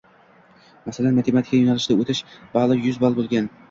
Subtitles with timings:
[0.87, 2.27] Masalan, matematika yoʻnalishida oʻtish
[2.59, 3.57] bali yuz ball boʻlgan